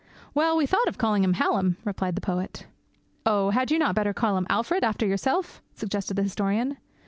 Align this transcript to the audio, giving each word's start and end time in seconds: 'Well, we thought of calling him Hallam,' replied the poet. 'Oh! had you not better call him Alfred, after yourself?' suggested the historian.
'Well, 0.33 0.57
we 0.57 0.65
thought 0.65 0.87
of 0.87 0.97
calling 0.97 1.23
him 1.23 1.33
Hallam,' 1.33 1.77
replied 1.85 2.15
the 2.15 2.21
poet. 2.21 2.65
'Oh! 3.23 3.51
had 3.51 3.69
you 3.69 3.77
not 3.77 3.93
better 3.93 4.15
call 4.15 4.35
him 4.35 4.47
Alfred, 4.49 4.83
after 4.83 5.05
yourself?' 5.05 5.61
suggested 5.75 6.15
the 6.15 6.23
historian. 6.23 6.77